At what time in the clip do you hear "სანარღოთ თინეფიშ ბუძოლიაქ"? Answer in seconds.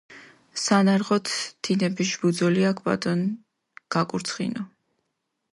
0.61-2.77